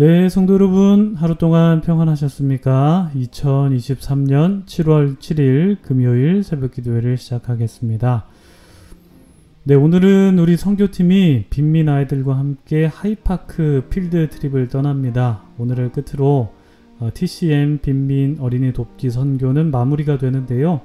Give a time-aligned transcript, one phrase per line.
[0.00, 3.10] 네, 성도 여러분, 하루 동안 평안하셨습니까?
[3.16, 8.26] 2023년 7월 7일 금요일 새벽 기도회를 시작하겠습니다.
[9.64, 15.42] 네, 오늘은 우리 성교팀이 빈민 아이들과 함께 하이파크 필드 트립을 떠납니다.
[15.58, 16.52] 오늘을 끝으로
[17.00, 20.80] 어, TCM 빈민 어린이 돕기 선교는 마무리가 되는데요.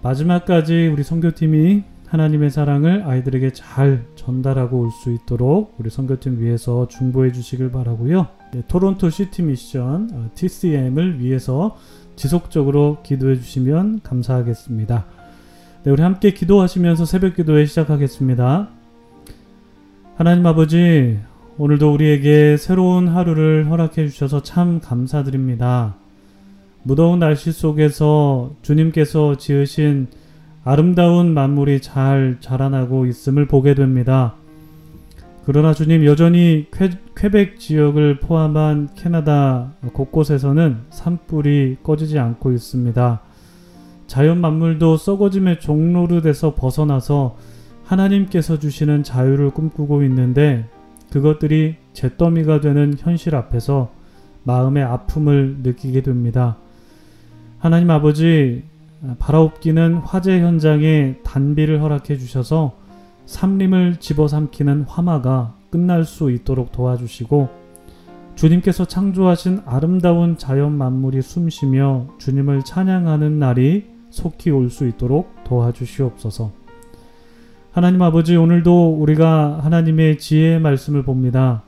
[0.00, 7.32] 마지막까지 우리 선교팀이 하나님의 사랑을 아이들에게 잘 전달하고 올 수 있도록 우리 선교팀 위해서 중보해
[7.32, 8.26] 주시길 바라고요.
[8.52, 11.76] 네, 토론토 시티 미션 어, TCM을 위해서
[12.16, 15.04] 지속적으로 기도해 주시면 감사하겠습니다.
[15.84, 18.68] 네, 우리 함께 기도하시면서 새벽 기도회 시작하겠습니다.
[20.16, 21.18] 하나님 아버지,
[21.58, 25.96] 오늘도 우리에게 새로운 하루를 허락해 주셔서 참 감사드립니다.
[26.82, 30.08] 무더운 날씨 속에서 주님께서 지으신
[30.68, 34.34] 아름다운 만물이 잘 자라나고 있음을 보게 됩니다.
[35.46, 36.90] 그러나 주님 여전히 퀘,
[37.30, 43.22] 벡 지역을 포함한 캐나다 곳곳에서는 산불이 꺼지지 않고 있습니다.
[44.06, 47.38] 자연 만물도 썩어짐의 종로를돼서 벗어나서
[47.84, 50.66] 하나님께서 주시는 자유를 꿈꾸고 있는데
[51.10, 53.90] 그것들이 잿더미가 되는 현실 앞에서
[54.42, 56.58] 마음의 아픔을 느끼게 됩니다.
[57.58, 58.64] 하나님 아버지,
[59.18, 62.76] 바라옵기는 화재 현장에 단비를 허락해 주셔서
[63.26, 67.48] 삼림을 집어삼키는 화마가 끝날 수 있도록 도와주시고
[68.34, 76.50] 주님께서 창조하신 아름다운 자연 만물이 숨쉬며 주님을 찬양하는 날이 속히 올 수 있도록 도와주시옵소서.
[77.72, 81.62] 하나님 아버지 오늘도 우리가 하나님의 지혜의 말씀을 봅니다.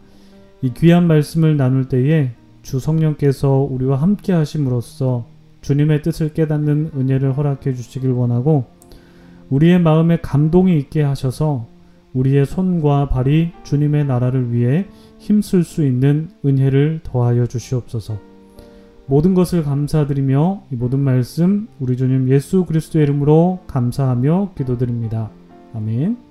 [0.62, 2.30] 이 귀한 말씀을 나눌 때에
[2.62, 5.26] 주 성령께서 우리와 함께 하심으로써
[5.60, 8.64] 주님의 뜻을 깨닫는 은혜를 허락해 주시길 원하고
[9.50, 11.66] 우리의 마음에 감동이 있게 하셔서
[12.12, 14.86] 우리의 손과 발이 주님의 나라를 위해
[15.18, 18.18] 힘쓸 수 있는 은혜를 더하여 주시옵소서.
[19.06, 25.30] 모든 것을 감사드리며 이 모든 말씀 우리 주님 예수 그리스도의 이름으로 감사하며 기도드립니다.
[25.74, 26.29] 아멘.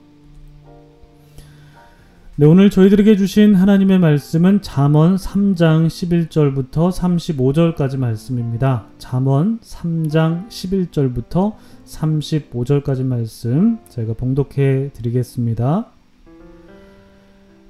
[2.40, 8.86] 네, 오늘 저희들에게 주신 하나님의 말씀은 잠언 3장 11절부터 35절까지 말씀입니다.
[8.98, 11.56] 잠언 3장 11절부터
[11.86, 15.88] 35절까지 말씀 제가 봉독해 드리겠습니다.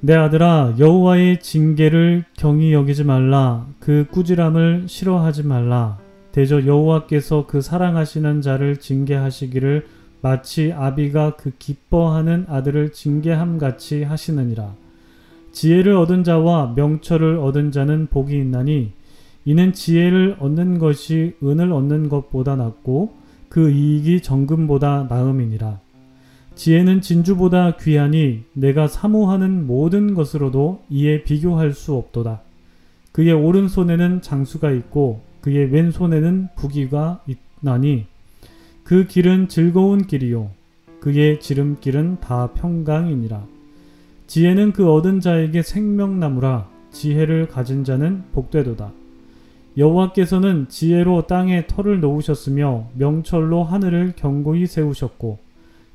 [0.02, 5.98] 내 아들아 여호와의 징계를 경히 여기지 말라 그 꾸지람을 싫어하지 말라
[6.32, 9.88] 대저 여호와께서 그 사랑하시는 자를 징계하시기를
[10.22, 14.76] 마치 아비가 그 기뻐하는 아들을 징계함 같이 하시느니라.
[15.52, 18.92] 지혜를 얻은 자와 명철을 얻은 자는 복이 있나니
[19.46, 23.14] 이는 지혜를 얻는 것이 은을 얻는 것보다 낫고
[23.48, 25.80] 그 이익이 정금보다 나음이니라.
[26.56, 32.42] 지혜는 진주보다 귀하니 내가 사모하는 모든 것으로도 이에 비교할 수 없도다.
[33.12, 37.24] 그의 오른손에는 장수가 있고 그의 왼손에는 부기가
[37.64, 38.06] 있나니
[38.90, 40.50] 그 길은 즐거운 길이요
[41.00, 43.46] 그의 지름길은 다 평강이니라.
[44.26, 48.92] 지혜는 그 얻은 자에게 생명나무라 지혜를 가진 자는 복되도다.
[49.78, 55.38] 여호와께서는 지혜로 땅에 털을 놓으셨으며 명철로 하늘을 견고히 세우셨고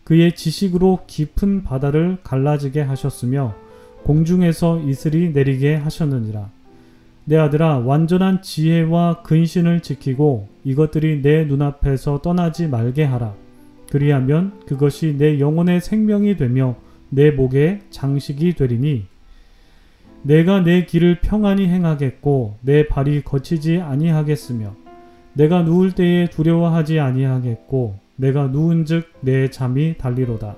[0.04, 3.56] 그의 지식으로 깊은 바다를 갈라지게 하셨으며
[4.04, 6.48] 공중에서 이슬이 내리게 하셨느니라.
[7.26, 13.34] 내 아들아 완전한 지혜와 근신을 지키고 이것들이 내 눈앞에서 떠나지 말게 하라.
[13.90, 16.76] 그리하면 그것이 내 영혼의 생명이 되며
[17.08, 19.06] 내 목의 장식이 되리니
[20.22, 24.74] 내가 내 길을 평안히 행하겠고 내 발이 거치지 아니하겠으며
[25.34, 30.56] 내가 누울 때에 두려워하지 아니하겠고 내가 누운즉 내 잠이 달리로다.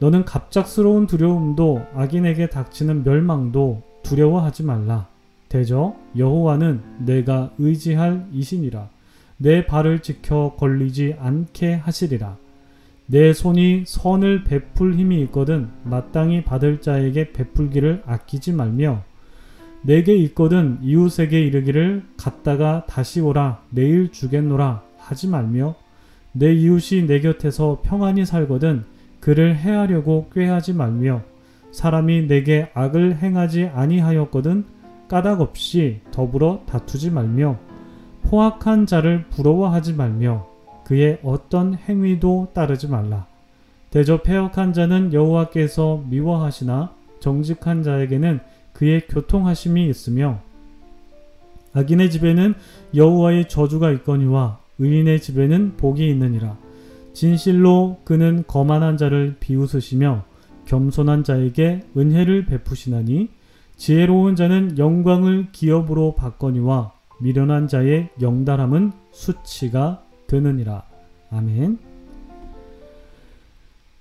[0.00, 5.13] 너는 갑작스러운 두려움도 악인에게 닥치는 멸망도 두려워하지 말라.
[5.48, 8.88] 대저 여호와는 내가 의지할 이신이라.
[9.36, 12.36] 내 발을 지켜 걸리지 않게 하시리라.
[13.06, 19.02] 내 손이 선을 베풀 힘이 있거든 마땅히 받을 자에게 베풀기를 아끼지 말며
[19.82, 23.62] 내게 있거든 이웃에게 이르기를 갔다가 다시 오라.
[23.70, 24.82] 내일 주겠노라.
[24.96, 25.74] 하지 말며
[26.32, 28.84] 내 이웃이 내 곁에서 평안히 살거든
[29.20, 31.22] 그를 해하려고 꾀하지 말며
[31.72, 34.64] 사람이 내게 악을 행하지 아니하였거든
[35.08, 37.58] 까닭 없이 더불어 다투지 말며
[38.22, 40.46] 포악한 자를 부러워하지 말며
[40.84, 43.26] 그의 어떤 행위도 따르지 말라.
[43.90, 48.40] 대저 폐역한 자는 여호와께서 미워하시나 정직한 자에게는
[48.72, 50.40] 그의 교통하심이 있으며
[51.74, 52.54] 악인의 집에는
[52.94, 56.56] 여호와의 저주가 있거니와 의인의 집에는 복이 있느니라.
[57.12, 60.24] 진실로 그는 거만한 자를 비웃으시며
[60.66, 63.28] 겸손한 자에게 은혜를 베푸시나니
[63.76, 70.84] 지혜로운 자는 영광을 기업으로 바거니와 미련한 자의 영달함은 수치가 되느니라.
[71.30, 71.78] 아멘.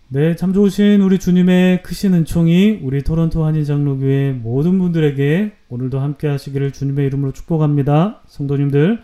[0.09, 6.71] 네, 참 좋으신 우리 주님의 크신 은총이 우리 토론토 한인장로교회 모든 분들에게 오늘도 함께 하시기를
[6.71, 8.21] 주님의 이름으로 축복합니다.
[8.27, 9.01] 성도님들,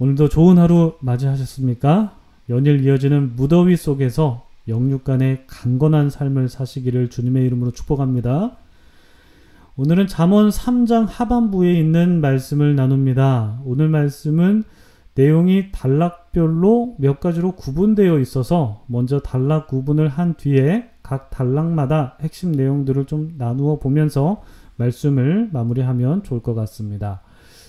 [0.00, 2.16] 오늘도 좋은 하루 맞이하셨습니까?
[2.48, 8.56] 연일 이어지는 무더위 속에서 영육간의 강건한 삶을 사시기를 주님의 이름으로 축복합니다.
[9.76, 13.60] 오늘은 잠언 3장 하반부에 있는 말씀을 나눕니다.
[13.64, 14.64] 오늘 말씀은
[15.14, 23.06] 내용이 단락별로 몇 가지로 구분되어 있어서 먼저 단락 구분을 한 뒤에 각 단락마다 핵심 내용들을
[23.06, 24.42] 좀 나누어 보면서
[24.76, 27.22] 말씀을 마무리하면 좋을 것 같습니다.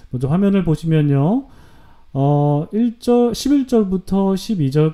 [0.09, 1.45] 먼저 화면을 보시면요.
[2.13, 4.35] 어, 1절, 11절부터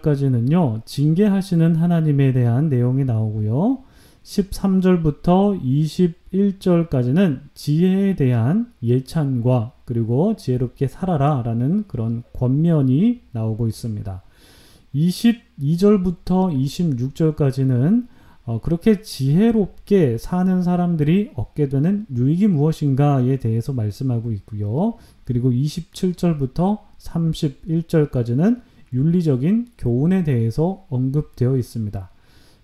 [0.01, 3.80] 12절까지는요, 징계하시는 하나님에 대한 내용이 나오고요.
[4.27, 5.62] 13절부터
[6.31, 14.21] 21절까지는 지혜에 대한 예찬과 그리고 지혜롭게 살아라 라는 그런 권면이 나오고 있습니다.
[14.94, 18.07] 22절부터 26절까지는
[18.44, 24.95] 어, 그렇게 지혜롭게 사는 사람들이 얻게 되는 유익이 무엇인가에 대해서 말씀하고 있고요.
[25.24, 28.62] 그리고 27절부터 31절까지는
[28.94, 32.09] 윤리적인 교훈에 대해서 언급되어 있습니다.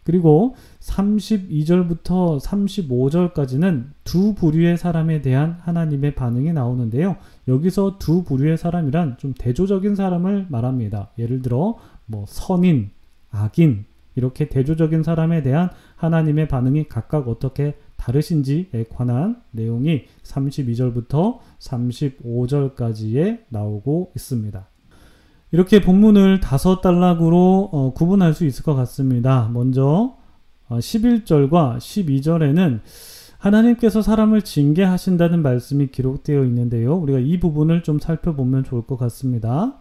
[0.04, 7.16] 그리고 32절부터 35절까지는 두 부류의 사람에 대한 하나님의 반응이 나오는데요.
[7.48, 11.10] 여기서 두 부류의 사람이란 좀 대조적인 사람을 말합니다.
[11.18, 12.90] 예를 들어 뭐 선인,
[13.32, 13.86] 악인
[14.16, 24.68] 이렇게 대조적인 사람에 대한 하나님의 반응이 각각 어떻게 다르신지에 관한 내용이 32절부터 35절까지에 나오고 있습니다.
[25.54, 29.52] 이렇게 본문을 다섯 단락으로 어, 구분할 수 있을 것 같습니다.
[29.54, 30.16] 먼저
[30.68, 32.80] 어, 11절과 12절에는
[33.38, 36.96] 하나님께서 사람을 징계하신다는 말씀이 기록되어 있는데요.
[36.96, 39.76] 우리가 이 부분을 좀 살펴보면 좋을 것 같습니다.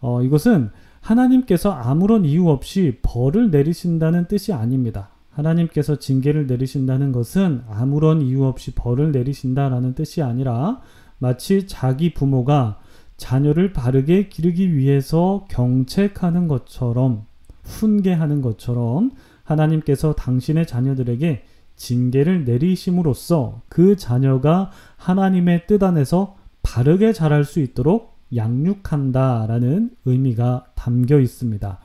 [0.00, 0.70] 어, 이것은
[1.02, 5.10] 하나님께서 아무런 이유 없이 벌을 내리신다는 뜻이 아닙니다.
[5.32, 10.80] 하나님께서 징계를 내리신다는 것은 아무런 이유 없이 벌을 내리신다라는 뜻이 아니라
[11.18, 12.78] 마치 자기 부모가
[13.16, 17.26] 자녀를 바르게 기르기 위해서 경책하는 것처럼
[17.62, 19.12] 훈계하는 것처럼
[19.42, 21.44] 하나님께서 당신의 자녀들에게
[21.76, 31.78] 징계를 내리심으로써 그 자녀가 하나님의 뜻 안에서 바르게 자랄 수 있도록 양육한다라는 의미가 담겨 있습니다.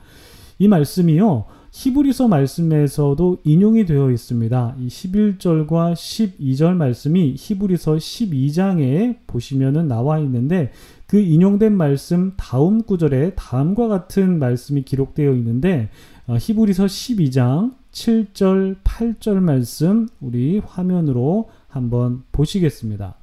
[0.58, 1.46] 이 말씀이요.
[1.72, 4.74] 히브리서 말씀에서도 인용이 되어 있습니다.
[4.78, 10.72] 이 11절과 12절 말씀이 히브리서 12장에 보시면은 나와 있는데
[11.10, 15.90] 그 인용된 말씀 다음 구절에 다음과 같은 말씀이 기록되어 있는데
[16.28, 23.16] 어, 히브리서 12장 7절 8절 말씀 우리 화면으로 한번 보시겠습니다.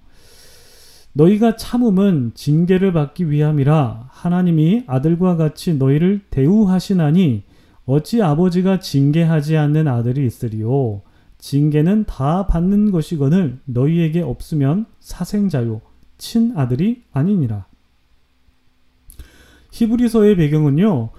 [1.13, 7.43] 너희가 참음은 징계를 받기 위함이라 하나님이 아들과 같이 너희를 대우하시나니
[7.85, 11.03] 어찌 아버지가 징계하지 않는 아들이 있으리요
[11.37, 15.79] 징계는 다 받는 것이거늘 너희에게 없으면 사생자요
[16.17, 17.66] 친아들이 아니니라
[19.77, 21.09] 히브리서의 배경은요,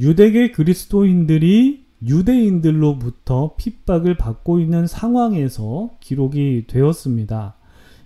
[0.00, 7.54] 유대계 그리스도인들이 유대인들로부터 핍박을 받고 있는 상황에서 기록이 되었습니다.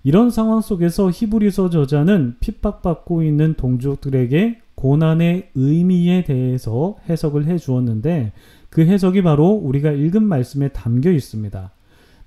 [0.02, 8.32] 이런 상황 속에서 히브리서 저자는 핍박받고 있는 동족들에게 고난의 의미에 대해서 해석을 해 주었는데
[8.68, 11.70] 그 해석이 바로 우리가 읽은 말씀에 담겨 있습니다.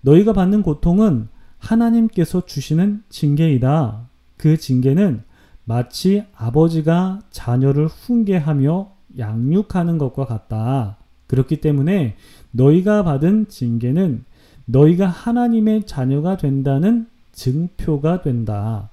[0.02, 1.28] 너희가 받는 고통은
[1.60, 4.10] 하나님께서 주시는 징계이다.
[4.38, 5.27] 그 징계는
[5.68, 10.96] 마치 아버지가 자녀를 훈계하며 양육하는 것과 같다.
[11.28, 12.16] 그렇기 때문에
[12.52, 14.24] 너희가 받은 징계는
[14.64, 18.90] 너희가 하나님의 자녀가 된다는 증표가 된다.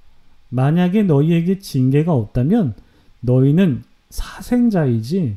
[0.48, 2.74] 만약에 너희에게 징계가 없다면
[3.20, 5.36] 너희는 사생자이지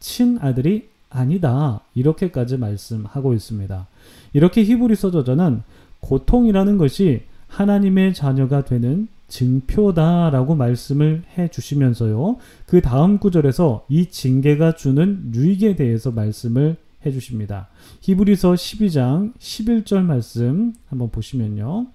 [0.00, 1.80] 친아들이 아니다.
[1.94, 3.86] 이렇게까지 말씀하고 있습니다.
[4.32, 5.62] 이렇게 히브리서 저자는
[6.00, 12.38] 고통이라는 것이 하나님의 자녀가 되는 증표다라고 말씀을 해 주시면서요.
[12.66, 17.68] 그 다음 구절에서 이 징계가 주는 유익에 대해서 말씀을 해 주십니다.
[18.00, 21.86] 히브리서 12장 11절 말씀 한번 보시면요.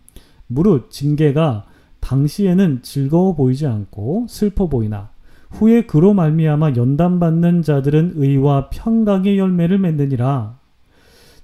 [0.48, 1.66] 무릇 징계가
[2.00, 5.10] 당시에는 즐거워 보이지 않고 슬퍼 보이나
[5.52, 10.60] 후에 그로 말미암아 연단받는 자들은 의와 평강의 열매를 맺느니라.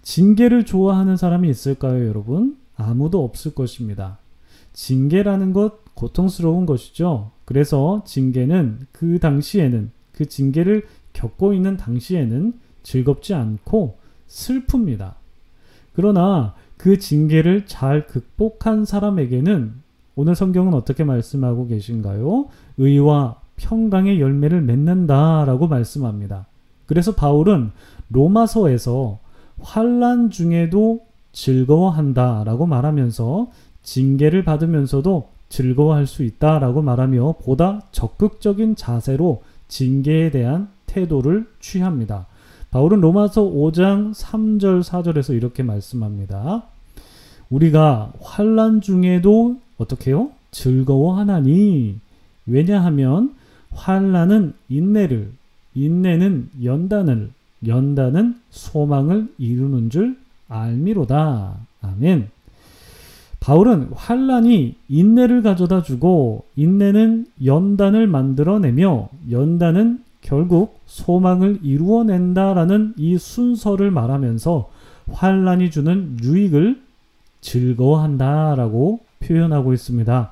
[0.02, 2.58] 징계를 좋아하는 사람이 있을까요, 여러분?
[2.76, 4.18] 아무도 없을 것입니다.
[4.74, 7.32] 징계라는 것 고통스러운 것이죠.
[7.46, 13.98] 그래서 징계는 그 당시에는 그 징계를 겪고 있는 당시에는 즐겁지 않고
[14.28, 15.16] 슬픕니다.
[15.94, 19.74] 그러나 그 징계를 잘 극복한 사람에게는
[20.16, 22.48] 오늘 성경은 어떻게 말씀하고 계신가요?
[22.78, 26.48] 의와 평강의 열매를 맺는다라고 말씀합니다.
[26.86, 27.72] 그래서 바울은
[28.10, 29.20] 로마서에서
[29.62, 33.50] 환란 중에도 즐거워한다라고 말하면서
[33.84, 42.28] 징계를 받으면서도 즐거워할 수 있다라고 말하며 보다 적극적인 자세로 징계에 대한 태도를 취합니다.
[42.72, 46.64] 바울은 로마서 5장 3절 4절에서 이렇게 말씀합니다.
[47.50, 52.00] 우리가 환란 중에도 어떻게 요 즐거워하나니
[52.46, 53.34] 왜냐하면
[53.72, 55.32] 환란은 인내를
[55.74, 57.32] 인내는 연단을
[57.66, 60.18] 연단은 소망을 이루는 줄
[60.48, 61.58] 알미로다.
[61.82, 62.30] 아멘.
[63.50, 74.70] 바울은 환란이 인내를 가져다 주고 인내는 연단을 만들어내며 연단은 결국 소망을 이루어낸다라는 이 순서를 말하면서
[75.12, 76.80] 환란이 주는 유익을
[77.42, 80.32] 즐거워한다라고 표현하고 있습니다.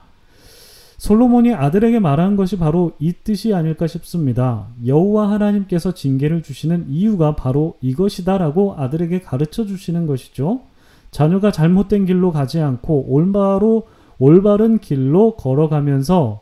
[1.00, 4.68] 솔로몬이 아들에게 말한 것이 바로 이 뜻이 아닐까 싶습니다.
[4.86, 10.62] 여호와 하나님께서 징계를 주시는 이유가 바로 이것이다라고 아들에게 가르쳐 주시는 것이죠.
[11.12, 13.88] 자녀가 잘못된 길로 가지 않고 올바로
[14.20, 16.42] 올바른 길로 걸어가면서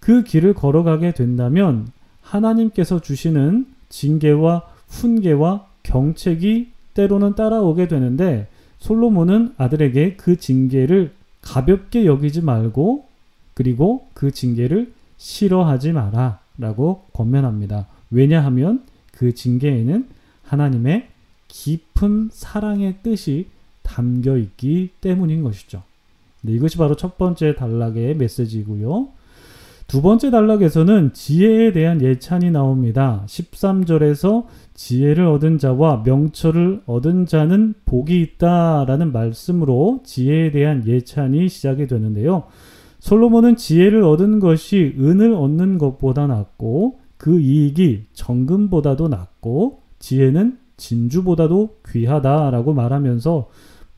[0.00, 1.88] 그 길을 걸어가게 된다면
[2.20, 13.06] 하나님께서 주시는 징계와 훈계와 경책이 때로는 따라오게 되는데 솔로몬은 아들에게 그 징계를 가볍게 여기지 말고
[13.54, 17.86] 그리고 그 징계를 싫어하지 마라 라고 권면합니다.
[18.10, 20.08] 왜냐하면 그 징계에는
[20.42, 21.08] 하나님의
[21.48, 23.46] 깊은 사랑의 뜻이
[23.82, 25.82] 담겨 있기 때문인 것이죠.
[26.42, 29.08] 네, 이것이 바로 첫 번째 단락의 메시지고요.
[29.86, 33.24] 두 번째 단락에서는 지혜에 대한 예찬이 나옵니다.
[33.26, 42.44] 13절에서 지혜를 얻은 자와 명철을 얻은 자는 복이 있다라는 말씀으로 지혜에 대한 예찬이 시작이 되는데요.
[43.00, 52.72] 솔로몬은 지혜를 얻은 것이 은을 얻는 것보다 낫고 그 이익이 정금보다도 낫고 지혜는 진주보다도 귀하다라고
[52.72, 53.48] 말하면서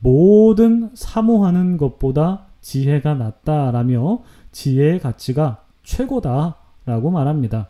[0.05, 4.21] 모든 사모하는 것보다 지혜가 낫다라며
[4.51, 7.69] 지혜의 가치가 최고다라고 말합니다.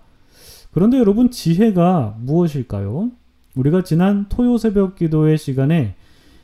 [0.74, 3.12] 그런데 여러분 지혜가 무엇일까요?
[3.56, 5.96] 우리가 지난 토요 새벽 기도의 시간에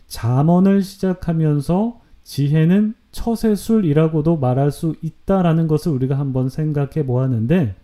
[0.07, 7.75] 잠언을 시작하면서 지혜는 처세술이라고도 말할 수 있다라는 것을 우리가 한번 생각해 보았는데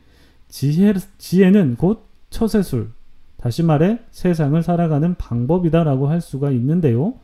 [0.47, 2.91] 지혜, 지혜는 곧 처세술,
[3.35, 7.15] 다시 말해 세상을 살아가는 방법이다라고 할 수가 있는데요.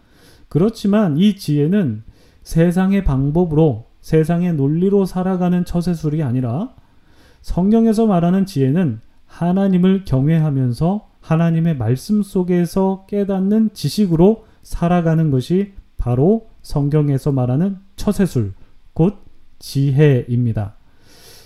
[0.53, 2.03] 그렇지만 이 지혜는
[2.43, 6.75] 세상의 방법으로 세상의 논리로 살아가는 처세술이 아니라
[7.41, 17.77] 성경에서 말하는 지혜는 하나님을 경외하면서 하나님의 말씀 속에서 깨닫는 지식으로 살아가는 것이 바로 성경에서 말하는
[17.95, 18.53] 처세술,
[18.93, 19.15] 곧
[19.57, 20.75] 지혜입니다.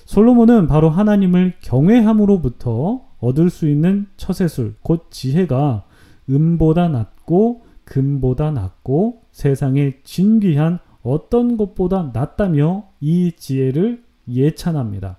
[0.04, 5.86] 솔로몬은 바로 하나님을 경외함으로부터 얻을 수 있는 처세술, 곧 지혜가
[6.30, 15.18] 음보다 낫고 금보다 낫고 세상에 진귀한 어떤 것보다 낫다며 이 지혜를 예찬합니다.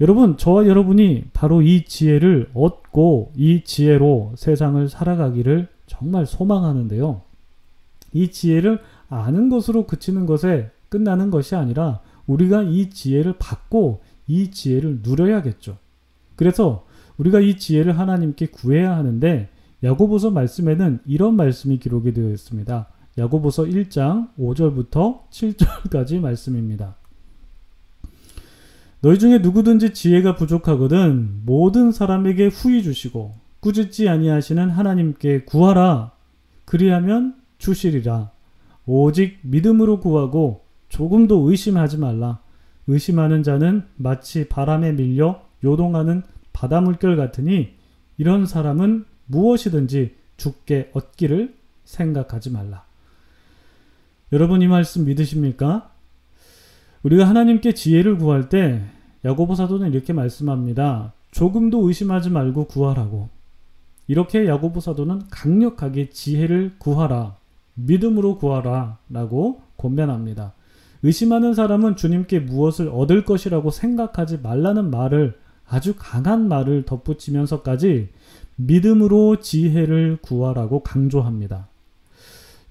[0.00, 7.22] 여러분, 저와 여러분이 바로 이 지혜를 얻고 이 지혜로 세상을 살아가기를 정말 소망하는데요.
[8.12, 15.00] 이 지혜를 아는 것으로 그치는 것에 끝나는 것이 아니라 우리가 이 지혜를 받고 이 지혜를
[15.02, 15.76] 누려야겠죠.
[16.36, 19.48] 그래서 우리가 이 지혜를 하나님께 구해야 하는데
[19.84, 22.88] 야고보서 말씀에는 이런 말씀이 기록이 되어 있습니다.
[23.18, 26.96] 야고보서 1장 5절부터 7절까지 말씀입니다.
[29.02, 36.12] 너희 중에 누구든지 지혜가 부족하거든 모든 사람에게 후히 주시고 꾸짖지 아니하시는 하나님께 구하라
[36.64, 38.30] 그리하면 주시리라
[38.86, 42.40] 오직 믿음으로 구하고 조금도 의심하지 말라.
[42.86, 46.22] 의심하는 자는 마치 바람에 밀려 요동하는
[46.52, 47.70] 바다 물결 같으니
[48.16, 51.54] 이런 사람은 무엇이든지 죽게 얻기를
[51.84, 52.84] 생각하지 말라.
[54.32, 55.90] 여러분 이 말씀 믿으십니까?
[57.02, 58.82] 우리가 하나님께 지혜를 구할 때
[59.24, 61.12] 야고보 사도는 이렇게 말씀합니다.
[61.30, 63.28] 조금도 의심하지 말고 구하라고.
[64.06, 67.36] 이렇게 야고보 사도는 강력하게 지혜를 구하라.
[67.74, 70.52] 믿음으로 구하라 라고 권면합니다.
[71.02, 78.08] 의심하는 사람은 주님께 무엇을 얻을 것이라고 생각하지 말라는 말을 아주 강한 말을 덧붙이면서까지
[78.56, 81.68] 믿음으로 지혜를 구하라고 강조합니다.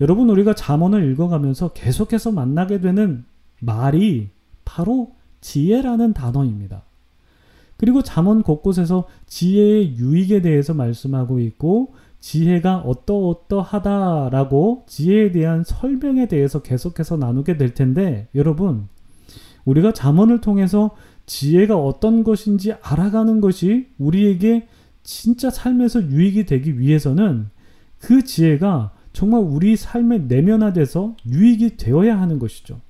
[0.01, 3.25] 여러분 우리가 잠언을 읽어가면서 계속해서 만나게 되는
[3.59, 4.29] 말이
[4.65, 6.83] 바로 지혜라는 단어입니다.
[7.77, 17.17] 그리고 잠언 곳곳에서 지혜의 유익에 대해서 말씀하고 있고 지혜가 어떠어떠하다라고 지혜에 대한 설명에 대해서 계속해서
[17.17, 18.87] 나누게 될 텐데 여러분
[19.65, 20.91] 우리가 잠언을 통해서
[21.25, 24.67] 지혜가 어떤 것인지 알아가는 것이 우리에게
[25.03, 27.47] 진짜 삶에서 유익이 되기 위해서는
[27.99, 32.81] 그 지혜가 정말 우리 삶에 내면화돼서 유익이 되어야 하는 것이죠.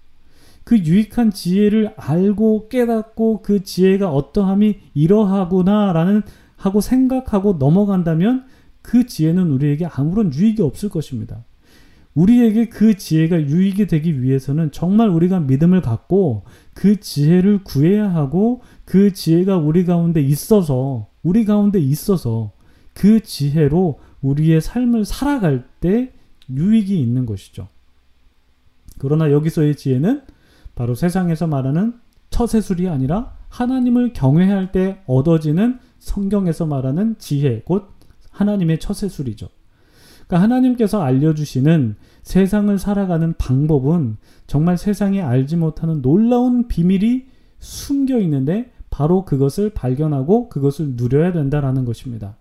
[0.64, 6.22] 그 유익한 지혜를 알고 깨닫고 그 지혜가 어떠함이 이러하구나라는
[6.56, 8.46] 하고 생각하고 넘어간다면
[8.82, 11.44] 그 지혜는 우리에게 아무런 유익이 없을 것입니다.
[12.14, 16.44] 우리에게 그 지혜가 유익이 되기 위해서는 정말 우리가 믿음을 갖고
[16.74, 22.52] 그 지혜를 구해야 하고 그 지혜가 우리 가운데 있어서 우리 가운데 있어서
[22.94, 26.14] 그 지혜로 우리의 삶을 살아갈 때
[26.50, 27.68] 유익이 있는 것이죠.
[29.00, 30.22] 그러나 여기서의 지혜는
[30.76, 31.96] 바로 세상에서 말하는
[32.30, 37.90] 처세술이 아니라 하나님을 경외할 때 얻어지는 성경에서 말하는 지혜, 곧
[38.32, 39.50] 하나님의 처세술이죠.
[40.34, 47.26] 그러니까 하나님께서 알려주시는 세상을 살아가는 방법은 정말 세상에 알지 못하는 놀라운 비밀이
[47.60, 52.38] 숨겨 있는데 바로 그것을 발견하고 그것을 누려야 된다라는 것입니다.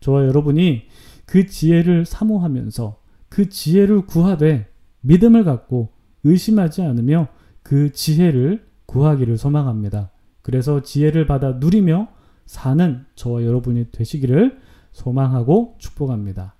[0.00, 0.84] 저와 여러분이
[1.26, 2.96] 그 지혜를 사모하면서
[3.28, 4.68] 그 지혜를 구하되
[5.02, 5.90] 믿음을 갖고
[6.24, 7.28] 의심하지 않으며
[7.62, 10.10] 그 지혜를 구하기를 소망합니다.
[10.40, 12.08] 그래서 지혜를 받아 누리며
[12.46, 14.58] 사는 저와 여러분이 되시기를
[14.92, 16.55] 소망하고 축복합니다.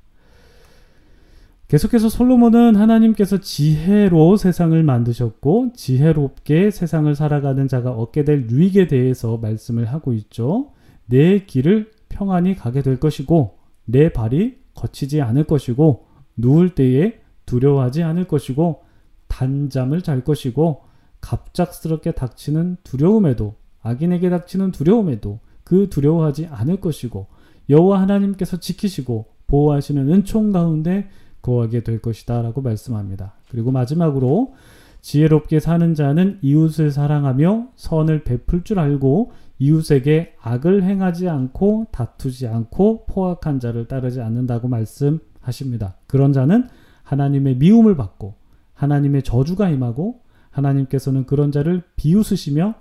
[1.69, 9.87] 계속해서 솔로몬은 하나님께서 지혜로 세상을 만드셨고 지혜롭게 세상을 살아가는 자가 얻게 될 유익에 대해서 말씀을
[9.87, 10.71] 하고 있죠.
[11.07, 16.07] 내 길을 평안히 가게 될 것이고 내 발이 거치지 않을 것이고
[16.37, 18.83] 누울 때에 두려워하지 않을 것이고
[19.27, 20.83] 단잠을 잘 것이고
[21.21, 27.27] 갑작스럽게 닥치는 두려움에도 악인에게 닥치는 두려움에도 그 두려워하지 않을 것이고
[27.69, 31.09] 여호와 하나님께서 지키시고 보호하시는 은총 가운데
[31.47, 33.35] 거하게 될 것이다 라고 말씀합니다.
[33.49, 34.55] 그리고 마지막으로
[35.01, 39.31] 지혜롭게 사는 자는 이웃을 사랑하며 선을 베풀 줄 알고
[39.61, 45.95] 이웃에게 악을 행하지 않고 다투지 않고 포악한 자를 따르지 않는다고 말씀하십니다.
[46.09, 46.69] 그런 자는
[47.05, 48.35] 하나님의 미움을 받고
[48.75, 52.75] 하나님의 저주가 임하고 하나님께서는 그런 자를 비웃으시며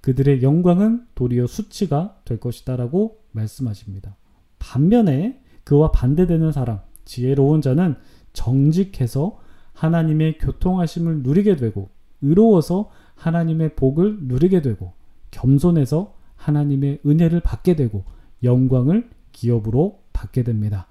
[0.00, 4.14] 그들의 영광은 도리어 수치가 될 것이다라고 말씀하십니다.
[4.60, 7.96] 반면에 그와 반대되는 사람, 지혜로운 자는
[8.32, 9.38] 정직해서
[9.72, 14.92] 하나님의 교통하심을 누리게 되고 의로워서 하나님의 복을 누리게 되고
[15.30, 18.04] 겸손해서 하나님의 은혜를 받게 되고
[18.42, 20.86] 영광을 기업으로 받게 됩니다.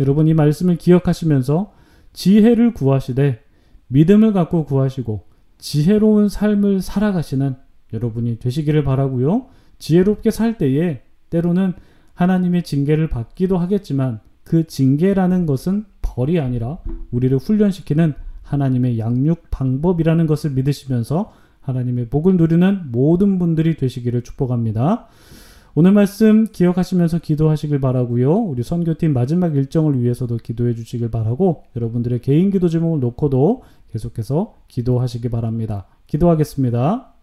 [0.00, 1.72] 여러분 이 말씀을 기억하시면서
[2.12, 3.42] 지혜를 구하시되
[3.88, 5.24] 믿음을 갖고 구하시고
[5.58, 7.56] 지혜로운 삶을 살아가시는
[7.92, 9.46] 여러분이 되시기를 바라고요.
[9.78, 11.74] 지혜롭게 살 때에 때로는
[12.14, 16.78] 하나님의 징계를 받기도 하겠지만 그 징계라는 것은 벌이 아니라
[17.10, 25.08] 우리를 훈련시키는 하나님의 양육 방법이라는 것을 믿으시면서 하나님의 복을 누리는 모든 분들이 되시기를 축복합니다.
[25.74, 28.34] 오늘 말씀 기억하시면서 기도하시길 바라고요.
[28.34, 35.28] 우리 선교팀 마지막 일정을 위해서도 기도해 주시길 바라고 여러분들의 개인 기도 제목을 놓고도 계속해서 기도하시기
[35.28, 35.86] 바랍니다.
[36.06, 37.15] 기도하겠습니다.